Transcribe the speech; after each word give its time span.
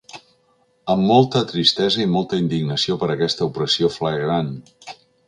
Amb 0.93 1.05
molta 1.09 1.41
tristesa 1.51 2.01
i 2.05 2.07
molta 2.13 2.39
indignació 2.45 2.97
per 3.05 3.11
aquesta 3.17 3.49
opressió 3.51 3.91
flagrant. 3.97 4.51